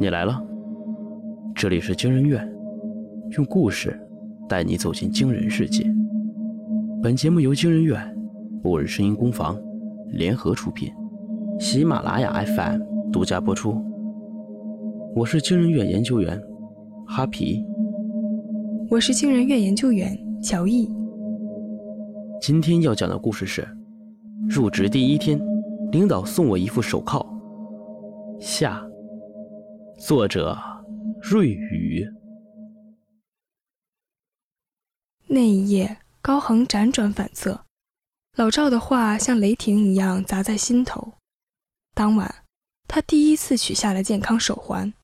[0.00, 0.40] 你来了，
[1.56, 2.48] 这里是惊人院，
[3.30, 3.98] 用故事
[4.48, 5.84] 带你走进惊人世界。
[7.02, 8.00] 本节目由惊人院、
[8.62, 9.60] 末日声音工坊
[10.06, 10.88] 联合出品，
[11.58, 13.76] 喜马拉雅 FM 独家播出。
[15.16, 16.40] 我是惊人院研究员
[17.04, 17.66] 哈皮，
[18.88, 20.88] 我是惊人院研究员乔毅。
[22.40, 23.66] 今天要讲的故事是：
[24.48, 25.40] 入职第一天，
[25.90, 27.26] 领导送我一副手铐。
[28.38, 28.80] 下。
[29.98, 30.56] 作者：
[31.20, 32.08] 瑞宇。
[35.26, 37.64] 那一夜，高恒辗转反侧，
[38.36, 41.14] 老赵的话像雷霆一样砸在心头。
[41.94, 42.44] 当晚，
[42.86, 44.94] 他第一次取下了健康手环。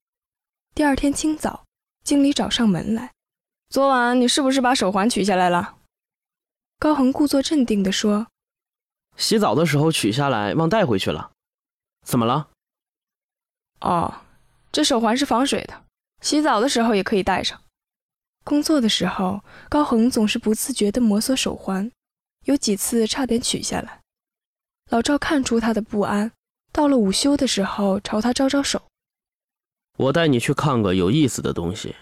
[0.76, 1.64] 第二天清早，
[2.04, 3.12] 经理找上门来
[3.68, 5.78] ：“昨晚你是不是把手环取下来了？”
[6.78, 8.28] 高恒故作镇定地说
[9.18, 11.32] ：“洗澡的时候取下来，忘带回去了。
[12.06, 12.50] 怎么了
[13.82, 14.20] ？”“哦。”
[14.74, 15.84] 这手环是防水的，
[16.20, 17.62] 洗澡的时候也可以戴上。
[18.42, 21.88] 工作的时候，高恒总是不自觉地摩挲手环，
[22.46, 24.00] 有几次差点取下来。
[24.90, 26.32] 老赵看出他的不安，
[26.72, 28.82] 到了午休的时候朝他招招手
[29.96, 31.94] ：“我带你去看个有意思的东西。”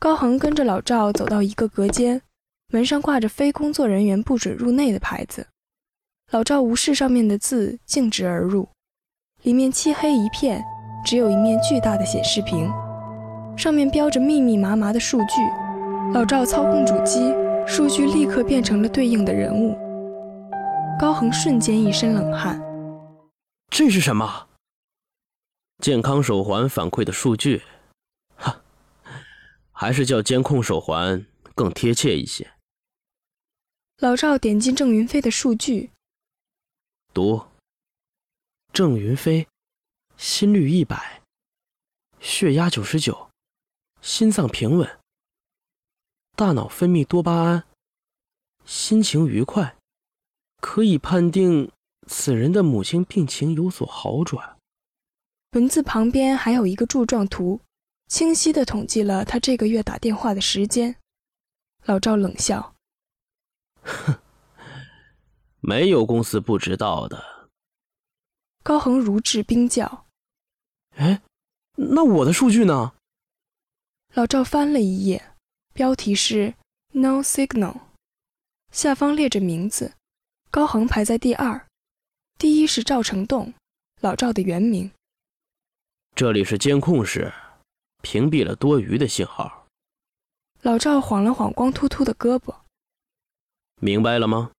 [0.00, 2.20] 高恒跟着老赵走到一个隔间，
[2.72, 5.46] 门上挂着“非工作人员不准入内”的牌子。
[6.32, 8.68] 老赵无视上面的字，径直而入，
[9.42, 10.64] 里面漆黑一片。
[11.06, 12.68] 只有一面巨大的显示屏，
[13.56, 15.34] 上面标着密密麻麻的数据。
[16.12, 17.32] 老赵操控主机，
[17.64, 19.78] 数据立刻变成了对应的人物。
[20.98, 22.60] 高恒瞬间一身冷汗。
[23.70, 24.48] 这是什么？
[25.78, 27.62] 健康手环反馈的数据？
[28.34, 28.60] 哈，
[29.70, 32.50] 还是叫监控手环更贴切一些。
[33.98, 35.92] 老赵点进郑云飞的数据，
[37.14, 37.44] 读。
[38.72, 39.46] 郑云飞。
[40.16, 41.22] 心率一百，
[42.20, 43.30] 血压九十九，
[44.00, 44.98] 心脏平稳，
[46.34, 47.64] 大脑分泌多巴胺，
[48.64, 49.76] 心情愉快，
[50.60, 51.70] 可以判定
[52.06, 54.56] 此人的母亲病情有所好转。
[55.52, 57.60] 文字旁边还有一个柱状图，
[58.08, 60.96] 清晰地统计了他这个月打电话的时间。
[61.84, 62.74] 老赵冷笑
[63.84, 64.18] ：“哼，
[65.60, 67.22] 没有公司不知道的。”
[68.64, 70.05] 高恒如置冰窖。
[70.96, 71.22] 哎，
[71.76, 72.94] 那我的数据呢？
[74.14, 75.32] 老赵翻了一页，
[75.74, 76.54] 标题是
[76.92, 77.80] “No Signal”，
[78.72, 79.92] 下方列着名字，
[80.50, 81.66] 高恒排在第二，
[82.38, 83.52] 第一是赵成栋，
[84.00, 84.90] 老赵的原名。
[86.14, 87.30] 这里是监控室，
[88.00, 89.66] 屏蔽了多余的信号。
[90.62, 92.54] 老赵晃了晃光秃秃的胳膊，
[93.82, 94.50] 明白了吗？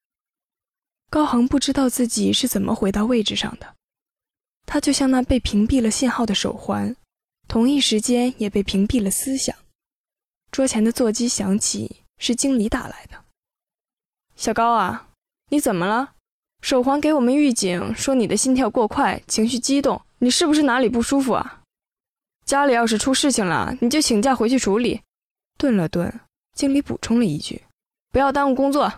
[1.10, 3.77] 高恒不知道自己是怎么回到位置上的。
[4.68, 6.96] 他就像那被屏蔽了信号的手环，
[7.48, 9.56] 同一时间也被屏蔽了思想。
[10.52, 13.24] 桌前的座机响起，是经理打来的。
[14.36, 15.10] 小高啊，
[15.50, 16.16] 你怎么了？
[16.62, 21.64] 手环给我们预警说你的心跳过快，情绪激动，你是不是哪里不舒服啊？
[22.46, 25.02] 家里要是出事情了，你就请假回去处理。
[25.58, 26.20] 顿了顿，
[26.54, 27.64] 经理补充了一句
[28.12, 28.92] ：“不要耽误工作。”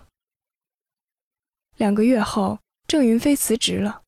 [1.78, 4.02] 两个月后，郑云飞辞职了。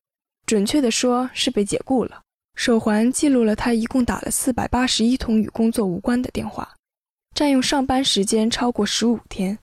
[0.52, 2.20] 准确的说，是被解雇了。
[2.56, 6.76] 手环记录了他一共打了四百八十一通与工作无关的电话，
[7.34, 9.58] 占用上班时间超过十五天，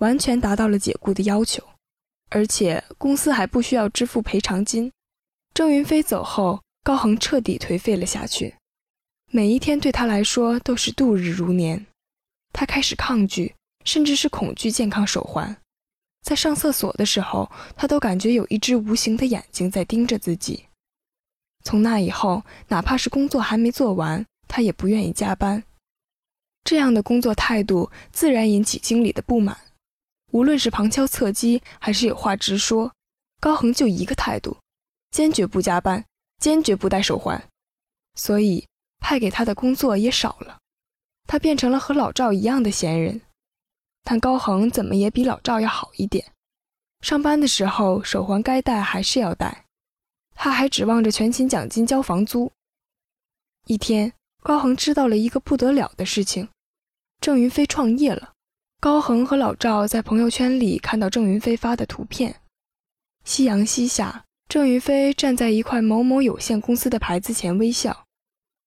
[0.00, 1.62] 完全达到了解雇的要求。
[2.30, 4.90] 而且公司还不需要支付赔偿金。
[5.54, 8.56] 郑云飞走后，高恒彻底颓废了下去，
[9.30, 11.86] 每一天对他来说都是度日如年。
[12.52, 13.54] 他开始抗拒，
[13.84, 15.56] 甚至是恐惧健康手环。
[16.22, 20.66] 在上厕所的时候，他都感觉有一只无形的眼睛在盯着自己。
[21.64, 25.62] 从那以后，哪怕是工作还没做完，他也不愿意加班。
[26.64, 29.56] 这样的工作态度自然引起经理的不满。
[30.32, 32.92] 无论是旁敲侧击，还是有话直说，
[33.40, 34.58] 高恒就一个态度：
[35.10, 36.04] 坚决不加班，
[36.38, 37.42] 坚决不戴手环。
[38.14, 38.66] 所以
[38.98, 40.58] 派给他的工作也少了，
[41.26, 43.22] 他变成了和老赵一样的闲人。
[44.10, 46.32] 但高恒怎么也比老赵要好一点，
[47.02, 49.66] 上班的时候手环该戴还是要戴，
[50.34, 52.50] 他还指望着全勤奖金交房租。
[53.66, 56.48] 一天，高恒知道了一个不得了的事情：
[57.20, 58.32] 郑云飞创业了。
[58.80, 62.40] 高恒和老赵在朋友圈里看到郑云飞发的图片，
[63.24, 68.06] 夕阳西下，郑云飞站在一块某某有限公司的牌子前微笑，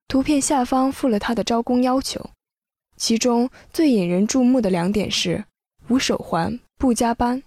[0.07, 2.29] 图片下方附了他的招工要求。
[3.01, 5.43] 其中最引人注目的两点是：
[5.87, 7.41] 无手环不加班。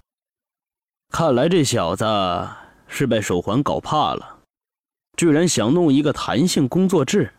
[1.10, 2.04] 看来这小子
[2.88, 4.40] 是被手环搞怕了，
[5.16, 7.32] 居然想弄一个弹性工作制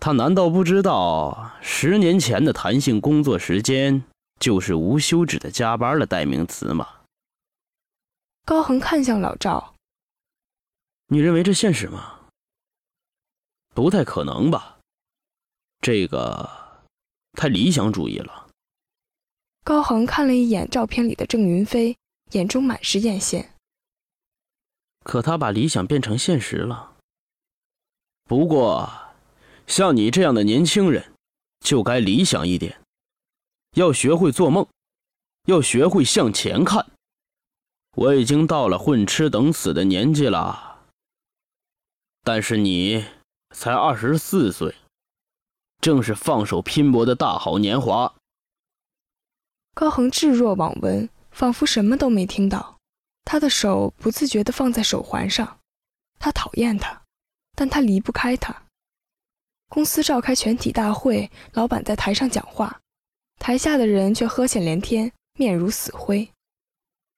[0.00, 4.02] 他难道不知道十年前的弹性工作时间
[4.40, 6.88] 就是无休止的加班的代名词吗？
[8.46, 9.74] 高恒看向老赵
[11.12, 12.20] ：“你认为这现实吗？
[13.74, 14.78] 不太可能吧？
[15.82, 16.65] 这个
[17.36, 18.48] 太理想主义了。”
[19.62, 21.96] 高恒看了一眼照片里的郑云飞，
[22.32, 23.46] 眼中满是艳羡。
[25.04, 26.96] 可他把理想变成现实了。
[28.24, 28.90] 不过。
[29.68, 31.12] 像你这样的年轻人，
[31.58, 32.80] 就该理想一点，
[33.72, 34.64] 要学会做梦，
[35.46, 36.86] 要学会向前看。
[37.96, 40.84] 我已经到了混吃等死的年纪了，
[42.22, 43.06] 但是你
[43.50, 44.72] 才二十四岁，
[45.80, 48.14] 正是放手拼搏的大好年华。
[49.74, 52.78] 高恒置若罔闻，仿佛什么都没听到。
[53.24, 55.58] 他的手不自觉地放在手环上，
[56.18, 57.02] 他讨厌他，
[57.56, 58.62] 但他离不开他。
[59.68, 62.80] 公司召开全体大会，老板在台上讲话，
[63.40, 66.30] 台下的人却呵欠连天，面如死灰。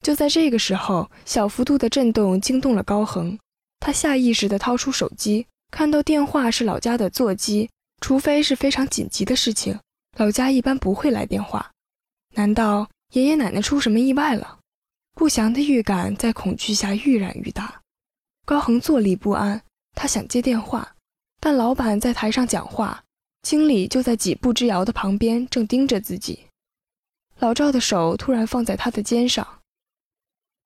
[0.02, 3.38] 就在这个时候，小幅度的震动惊动了高恒，
[3.78, 7.68] 他下意识地掏出手机，看到电话是老家的座机，
[8.00, 9.78] 除非是非常紧急的事情，
[10.16, 11.70] 老家一般不会来电话。
[12.34, 14.60] 难道爷爷奶奶出什么意外了？
[15.14, 17.82] 不祥的预感在恐惧下愈染愈大，
[18.44, 19.60] 高恒坐立不安，
[19.94, 20.94] 他想接电话。
[21.40, 23.02] 但老板在台上讲话，
[23.42, 26.46] 经理就在几步之遥的旁边，正盯着自己。
[27.38, 29.60] 老赵的手突然放在他的肩上，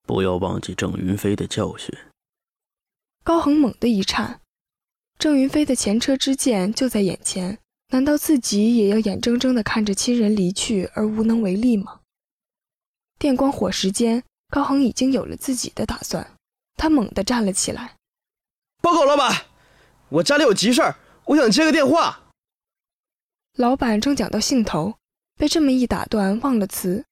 [0.03, 1.95] 不要忘记郑云飞的教训。
[3.23, 4.41] 高恒猛地一颤，
[5.23, 7.57] 郑云飞的前车之鉴就在眼前，
[7.91, 12.01] 难道自己也要眼睁睁地看着亲人离去而无能为力吗？
[13.17, 16.29] 电光火石间，高恒已经有了自己的打算，
[16.75, 17.95] 他猛地站了起来，
[18.81, 19.45] 报告老板。
[20.09, 22.23] 我家里有急事儿，我想接个电话。
[23.53, 24.95] 老板正讲到兴头，
[25.37, 27.05] 被这么一打断，忘了词。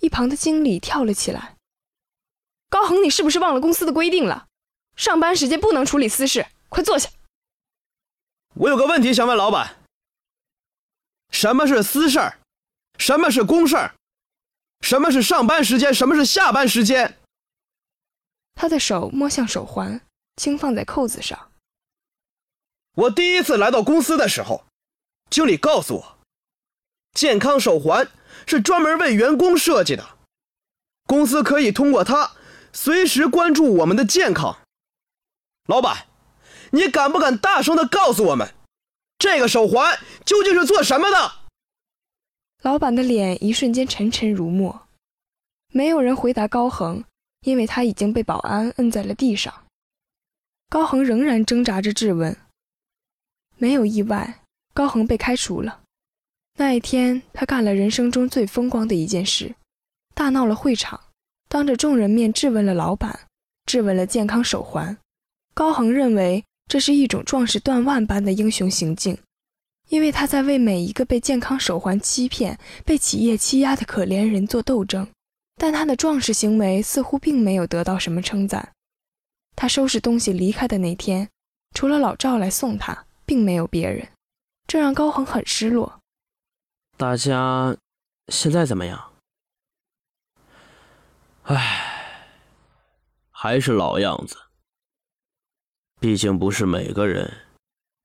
[0.00, 1.56] 一旁的经理跳了起来
[2.68, 4.48] ：“高恒，你是不是忘了公司的规定了？
[4.96, 7.08] 上班时间不能处理私事，快坐下。”
[8.54, 9.76] 我有个问题想问老板：
[11.30, 12.38] 什么是私事儿？
[12.98, 13.94] 什么是公事儿？
[14.80, 15.92] 什么是上班时间？
[15.94, 17.18] 什么是下班时间？
[18.54, 20.00] 他的手摸向手环，
[20.36, 21.50] 轻放在扣子上。
[22.94, 24.66] 我第一次来到公司的时候，
[25.30, 26.18] 经理告诉我，
[27.12, 28.06] 健康手环
[28.46, 30.18] 是专门为员工设计的，
[31.06, 32.32] 公司可以通过它
[32.74, 34.58] 随时关注我们的健康。
[35.66, 36.06] 老板，
[36.72, 38.54] 你敢不敢大声的告诉我们，
[39.18, 41.32] 这个手环究竟是做什么的？
[42.62, 44.88] 老板的脸一瞬间沉沉如墨，
[45.68, 47.04] 没有人回答高恒，
[47.40, 49.52] 因为他已经被保安摁在了地上。
[50.70, 52.34] 高恒仍然挣扎着质问。
[53.58, 54.40] 没有意外，
[54.72, 55.82] 高恒被开除了。
[56.58, 59.54] 那一天，他干了人生中最风光的一件事，
[60.14, 61.00] 大闹了会场，
[61.48, 63.26] 当着众人面质问了老板，
[63.66, 64.96] 质问了健康手环。
[65.52, 69.18] 高恒认为这是一种壮士断腕般的英雄行径，
[69.90, 75.06] 因为他在为每一个被健康手环欺骗、被企业欺压的可怜人做斗争。
[75.56, 78.72] 但他的壮士行为似乎并没有得到什么称赞。
[79.54, 81.28] 他收拾东西离开的那天，
[81.74, 83.04] 除了老赵来送他。
[83.26, 84.08] 并没有别人，
[84.66, 86.00] 这让高恒很失落。
[86.96, 87.76] 大家
[88.28, 89.12] 现在怎么样？
[91.42, 92.26] 唉，
[93.30, 94.36] 还是老样子。
[96.02, 97.32] 毕竟不是每个人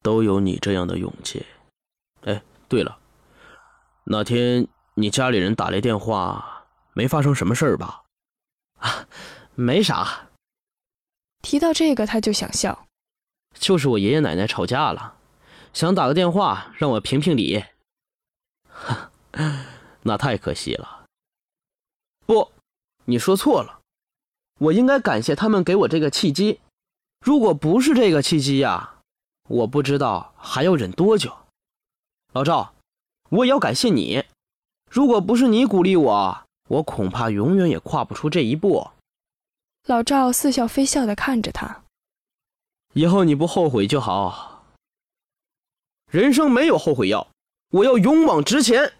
[0.04, 1.44] 都有你这样的勇气。
[2.22, 2.96] 哎，对了，
[4.04, 8.04] 那天你家里人打来电话，没发生什么事儿吧？
[8.77, 9.08] 啊，
[9.56, 10.30] 没啥。
[11.42, 12.86] 提到这个，他就想笑。
[13.56, 15.16] 就是我爷爷奶奶吵架了，
[15.74, 17.63] 想打个电话让我评评理。
[18.70, 19.10] 哈
[20.04, 21.06] 那太可惜了。
[22.27, 22.51] 不，
[23.06, 23.82] 你说错了，
[24.60, 26.60] 我应该感谢他们给我这个契机。
[27.20, 29.02] 如果不是这个契机呀，
[29.50, 31.36] 我不知道还要忍多久。
[32.34, 32.74] 老赵，
[33.30, 34.24] 我也要感谢你。
[34.90, 38.90] 如果不是你鼓励我，我恐怕永远也跨不出这一步。
[39.86, 41.84] 老赵似笑非笑地看着他。
[42.94, 44.66] 以后你不后悔就好。
[46.12, 47.28] 人生没有后悔药，
[47.72, 48.94] 我要勇往直前。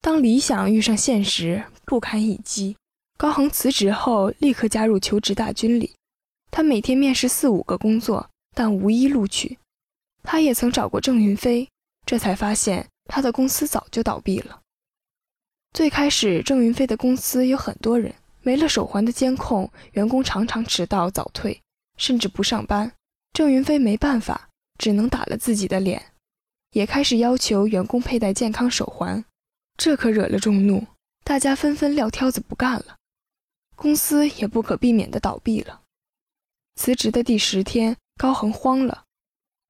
[0.00, 2.76] 当理想遇上现实，不堪一击。
[3.16, 5.94] 高恒辞职后，立刻加入求职大军里。
[6.56, 9.58] 他每天面试四五个工作，但无一录取。
[10.22, 11.68] 他也曾找过郑云飞，
[12.06, 14.60] 这才发现他的公司早就倒闭了。
[15.72, 21.60] 最开始，郑云飞的公司有很多人，没了手环的监控，员工常常迟到早退。
[21.96, 22.92] 甚至不上班，
[23.32, 26.12] 郑云飞没办法，只能打了自己的脸，
[26.70, 29.24] 也开始要求员工佩戴健康手环，
[29.76, 30.86] 这可惹了众怒，
[31.24, 32.98] 大家纷纷撂挑子不干了，
[33.74, 35.80] 公司也不可避免的倒闭了。
[36.76, 39.04] 辞职的第十天，高恒慌了，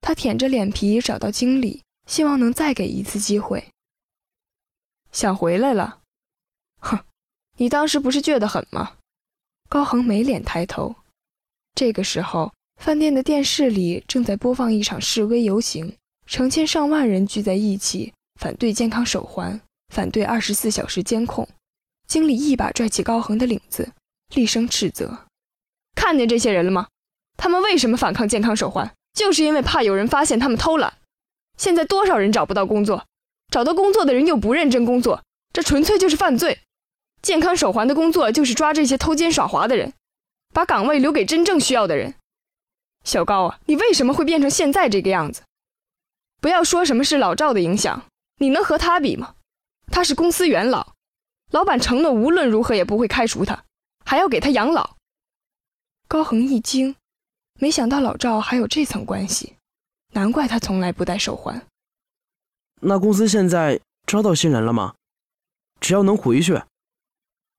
[0.00, 3.68] 他舔着脸皮找到经理，希望能再给一次机会。
[5.12, 6.00] 想回来了？
[6.80, 6.98] 哼，
[7.58, 8.96] 你当时不是倔得很吗？
[9.68, 10.96] 高恒没脸抬头。
[11.74, 15.96] 这个时候，饭店的电视里正在播放一场示威游行，
[16.26, 19.60] 成千上万人聚在一起，反对健康手环，
[19.94, 21.48] 反对二十四小时监控。
[22.06, 23.92] 经理一把拽起高恒的领子，
[24.34, 25.26] 厉声斥责
[25.94, 26.88] ：“看见这些人了吗？
[27.36, 28.94] 他们为什么反抗健康手环？
[29.12, 30.94] 就是因为怕有人发现他们偷懒。
[31.56, 33.04] 现在多少人找不到工作，
[33.50, 35.22] 找到工作的人又不认真工作，
[35.52, 36.60] 这纯粹就是犯罪。
[37.22, 39.92] 健康手环的工作就是抓这些偷奸耍滑的人。”
[40.54, 42.14] 把岗位留给真正需要的人，
[43.02, 45.42] 小高啊，你为什么会变成现在这个样子？
[46.40, 48.04] 不要说什么是老赵的影响，
[48.38, 49.34] 你能和他比吗？
[49.90, 50.92] 他是公司元老，
[51.50, 53.64] 老板承诺无论如何也不会开除他，
[54.04, 54.94] 还要给他养老。
[56.06, 56.94] 高恒一惊，
[57.60, 59.54] 没想到老赵还有这层关系，
[60.12, 61.66] 难怪他从来不戴手环。
[62.80, 64.94] 那公司现在招到新人了吗？
[65.80, 66.62] 只要能回去，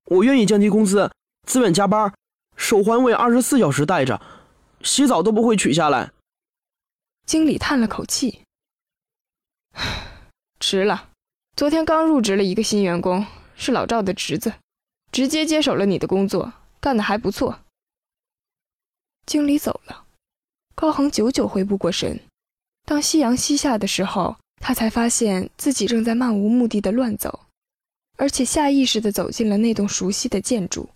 [0.06, 1.12] 我愿意降低工资，
[1.48, 2.14] 自愿加班。
[2.56, 4.22] 手环我也二十四小时戴着，
[4.82, 6.12] 洗澡都不会取下来。
[7.26, 8.44] 经理叹了口气
[10.60, 11.10] ：“迟了，
[11.56, 13.26] 昨天刚入职了一个新员工，
[13.56, 14.54] 是老赵的侄子，
[15.12, 17.60] 直接接手了你的工作，干得还不错。”
[19.26, 20.06] 经理走了，
[20.76, 22.20] 高恒久久回不过神。
[22.86, 27.40] 当夕阳西下的时候，他才发现自己正在漫无目的的乱走，
[28.18, 30.90] 而且下意识地走进了那栋熟悉的建筑。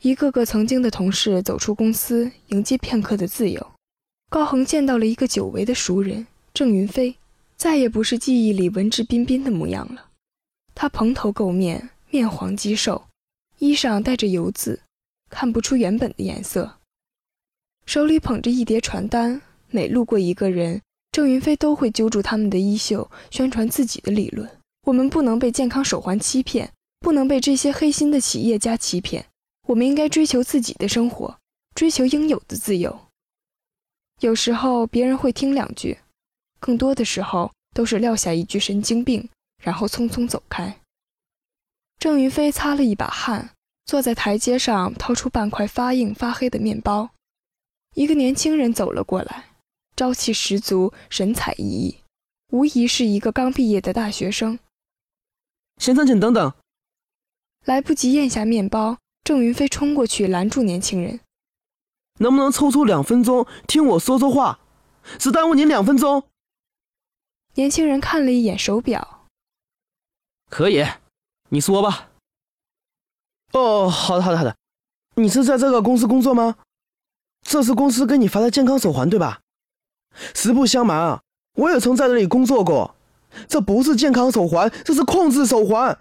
[0.00, 3.72] 一个个曾经的同事走出公司，迎接片刻的自由。
[4.30, 7.16] 高恒见到了一个久违的熟人郑云飞，
[7.56, 10.06] 再也不是记忆里文质彬彬的模样了。
[10.74, 13.06] 他蓬头垢面，面黄肌瘦，
[13.58, 14.80] 衣上带着油渍，
[15.28, 16.78] 看不出原本的颜色。
[17.86, 24.48] 手里捧着一叠传单，每路过一个人，郑云飞都会揪住他们的衣袖，宣传自己的理论：
[24.86, 29.26] 我们不能被健康手环欺骗，不能被这些黑心的企业家欺骗。
[29.68, 31.38] 我们应该追求自己的生活，
[31.74, 32.98] 追求应有的自由。
[34.20, 35.98] 有时候别人会听两句，
[36.60, 39.28] 更多的时候都是撂下一句“神经病”，
[39.62, 40.78] 然后匆匆走开。
[41.98, 43.50] 郑云飞擦了一把汗，
[43.84, 47.10] 坐在台阶上，掏出半块发硬发黑的面包。
[47.94, 49.50] 一个年轻人走了过来，
[49.96, 51.96] 朝气十足，神采奕奕，
[52.48, 54.58] 无疑是一个刚毕业的大学生。
[55.76, 56.52] 先生，请等等。
[57.64, 58.98] 来不及咽下面包。
[59.24, 61.20] 郑云飞冲过去拦住年轻人
[62.18, 64.58] ：“能不能抽出两分钟听我说说话？
[65.16, 66.24] 只耽误您两分钟。”
[67.54, 69.28] 年轻人看了一眼手表
[70.50, 70.84] ：“可以，
[71.50, 72.10] 你说吧。
[73.52, 74.56] ”“哦，好的，好的，好的。
[75.14, 76.56] 你是在这个公司工作吗？
[77.52, 79.40] 这是公司给你发的健康手环，对吧？
[80.32, 81.20] 实不相瞒啊，
[81.56, 82.94] 我也曾在这里工作过。
[83.46, 85.98] 这不是健康手环，这是控制手环，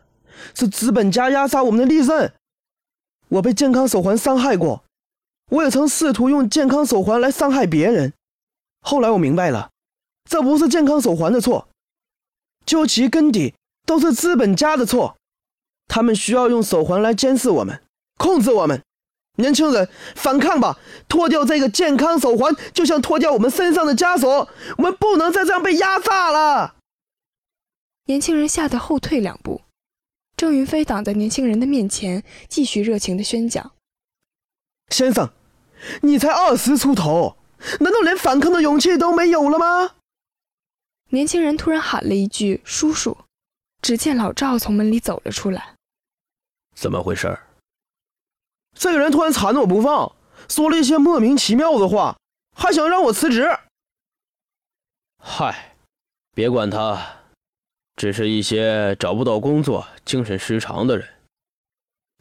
[0.55, 2.31] 是资本家压榨我们的利润。”
[3.27, 4.86] 我被健康手环伤害过，
[5.50, 8.13] 我也曾试图用健康手环来伤害别人。
[8.79, 9.72] 后来我明白了，
[10.29, 11.67] 这不是健康手环的错，
[12.65, 13.55] 究其根底
[13.86, 15.17] 都是资本家的错。
[15.89, 17.81] 他们需要用手环来监视我们，
[18.17, 18.81] 控制我们。
[19.41, 20.77] 年轻人，反抗吧！
[21.10, 24.48] 脱掉这个健康手环，就像脱掉我们身上的枷锁。
[24.77, 26.75] 我们不能再这样被压榨了。
[28.05, 29.62] 年轻人吓得后退两步。
[30.38, 33.74] 郑云飞挡在年轻人的面前，继续热情的宣讲
[34.89, 35.29] ：“先生，
[36.01, 37.38] 你才二十出头，
[37.79, 39.91] 难道连反抗的勇气都没有了吗？”
[41.13, 43.17] 年轻人突然喊了一句“叔叔”，
[43.83, 45.75] 只见老赵从门里走了出来。
[46.74, 47.38] 怎么回事？
[48.77, 50.15] 这个人突然缠着我不放，
[50.49, 52.17] 说了一些莫名其妙的话，
[52.55, 53.47] 还想让我辞职。
[55.17, 55.75] 嗨，
[56.33, 57.17] 别管他。
[57.97, 61.07] 只是一些找不到工作、精神失常的人。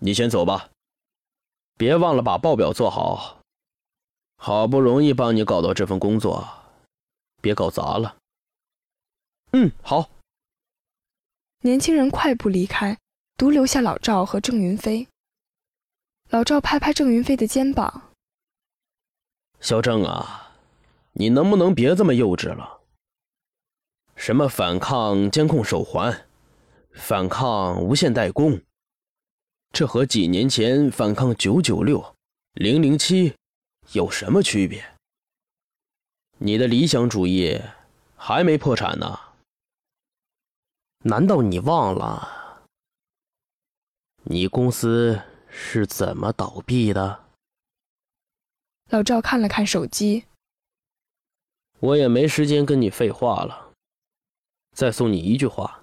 [0.01, 0.69] 你先走吧，
[1.79, 3.39] 别忘了把报表做好。
[4.37, 6.47] 好不容易帮你搞到这份工作，
[7.41, 8.17] 别搞砸了。
[9.53, 10.11] 嗯，好。
[11.63, 12.99] 年轻人快步离开，
[13.39, 15.07] 独留下老赵和郑云飞。
[16.31, 18.13] 老赵拍拍郑云飞的肩膀
[19.59, 20.53] ：“小郑啊，
[21.15, 22.83] 你能不能别这么幼稚了？”
[24.15, 26.29] 什么反抗监控手环，
[26.93, 28.63] 反抗无限代工，
[29.73, 32.15] 这和几年前反抗九九六、
[32.53, 33.35] 零零七
[33.91, 34.85] 有什么区别？
[36.39, 37.61] 你的理想主义
[38.15, 39.19] 还没破产呢。
[40.99, 42.63] 难道你忘了，
[44.23, 47.25] 你公司是怎么倒闭的？
[48.89, 50.25] 老赵看了看手机，
[51.79, 53.73] 我也没时间跟你废话了。
[54.73, 55.83] 再送你一句话：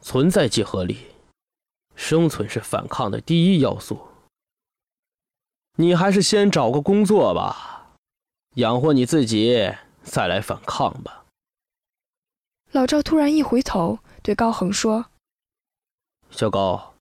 [0.00, 1.14] 存在即合理，
[1.94, 4.08] 生存是反抗的第一要素。
[5.76, 7.92] 你还是先找个工作吧，
[8.54, 11.26] 养活你自己，再来反抗吧。
[12.72, 15.06] 老赵突然一回头，对高恒说
[16.30, 16.95] ：“小高，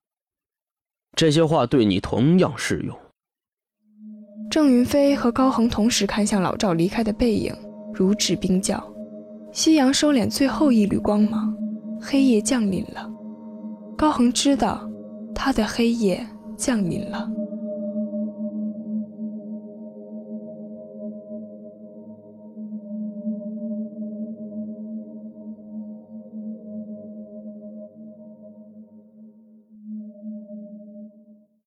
[1.16, 2.96] 这些话对你同样适用。”
[4.52, 7.54] 郑云飞和高恒同时看向老赵离开的背影，
[7.94, 8.82] 如置冰窖。
[9.52, 11.56] 夕阳收敛最后一缕光芒，
[12.00, 13.10] 黑夜降临了。
[13.98, 14.88] 高恒知道，
[15.34, 16.26] 他的黑夜
[16.58, 17.28] 降临了。